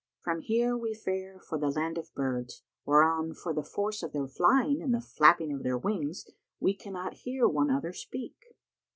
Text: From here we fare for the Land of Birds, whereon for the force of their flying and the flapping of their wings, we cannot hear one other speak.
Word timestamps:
From 0.23 0.39
here 0.41 0.75
we 0.75 0.95
fare 0.95 1.39
for 1.39 1.59
the 1.59 1.69
Land 1.69 1.99
of 1.99 2.11
Birds, 2.15 2.63
whereon 2.87 3.35
for 3.35 3.53
the 3.53 3.61
force 3.61 4.01
of 4.01 4.13
their 4.13 4.25
flying 4.27 4.81
and 4.81 4.95
the 4.95 4.99
flapping 4.99 5.53
of 5.53 5.61
their 5.61 5.77
wings, 5.77 6.25
we 6.59 6.73
cannot 6.73 7.17
hear 7.17 7.47
one 7.47 7.69
other 7.69 7.93
speak. 7.93 8.35